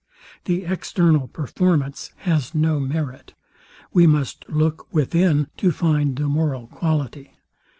The 0.45 0.63
external 0.63 1.27
performance 1.27 2.11
has 2.15 2.55
no 2.55 2.79
merit. 2.79 3.35
We 3.93 4.07
must 4.07 4.49
look 4.49 4.91
within 4.91 5.49
to 5.57 5.69
find 5.71 6.15
the 6.15 6.25
moral 6.25 6.65
quality. 6.65 7.37